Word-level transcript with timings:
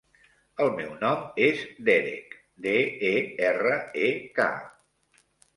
El 0.63 0.71
meu 0.77 0.93
nom 1.03 1.27
és 1.49 1.61
Derek: 1.89 2.33
de, 2.67 2.75
e, 3.11 3.15
erra, 3.51 3.77
e, 4.09 4.11
ca. 4.41 4.51